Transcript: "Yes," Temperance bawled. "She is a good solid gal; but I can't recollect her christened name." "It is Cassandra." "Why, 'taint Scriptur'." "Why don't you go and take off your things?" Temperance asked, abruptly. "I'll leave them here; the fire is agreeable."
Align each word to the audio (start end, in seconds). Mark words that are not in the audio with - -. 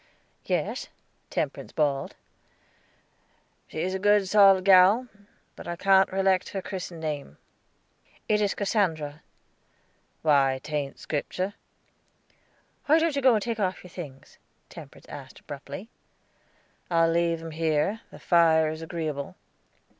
"Yes," 0.45 0.87
Temperance 1.29 1.71
bawled. 1.73 2.15
"She 3.67 3.81
is 3.81 3.93
a 3.93 3.99
good 3.99 4.27
solid 4.27 4.65
gal; 4.65 5.07
but 5.55 5.67
I 5.67 5.75
can't 5.75 6.11
recollect 6.11 6.49
her 6.49 6.61
christened 6.63 7.01
name." 7.01 7.37
"It 8.27 8.41
is 8.41 8.55
Cassandra." 8.55 9.21
"Why, 10.23 10.59
'taint 10.63 10.97
Scriptur'." 10.97 11.53
"Why 12.87 12.97
don't 12.97 13.15
you 13.15 13.21
go 13.21 13.33
and 13.35 13.43
take 13.43 13.59
off 13.59 13.83
your 13.83 13.91
things?" 13.91 14.39
Temperance 14.69 15.05
asked, 15.07 15.41
abruptly. 15.41 15.87
"I'll 16.89 17.11
leave 17.11 17.39
them 17.39 17.51
here; 17.51 18.01
the 18.09 18.17
fire 18.17 18.69
is 18.69 18.81
agreeable." 18.81 19.35